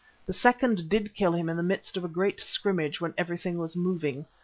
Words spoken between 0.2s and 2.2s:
The second did kill him in the midst of a